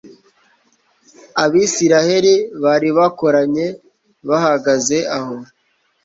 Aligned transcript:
abisiraheli 1.43 2.33
bari 2.63 2.89
bakoranye 2.97 3.67
bahagaze 4.29 4.97
aho 5.17 5.35